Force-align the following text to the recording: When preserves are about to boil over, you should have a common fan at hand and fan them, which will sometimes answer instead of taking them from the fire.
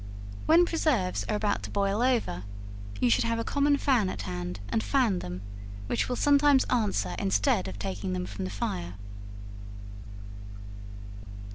When 0.47 0.65
preserves 0.65 1.25
are 1.29 1.35
about 1.35 1.61
to 1.61 1.69
boil 1.69 2.01
over, 2.01 2.41
you 2.99 3.11
should 3.11 3.23
have 3.23 3.37
a 3.37 3.43
common 3.43 3.77
fan 3.77 4.09
at 4.09 4.23
hand 4.23 4.59
and 4.67 4.81
fan 4.81 5.19
them, 5.19 5.43
which 5.85 6.09
will 6.09 6.15
sometimes 6.15 6.63
answer 6.71 7.15
instead 7.19 7.67
of 7.67 7.77
taking 7.77 8.13
them 8.13 8.25
from 8.25 8.45
the 8.45 8.49
fire. 8.49 8.95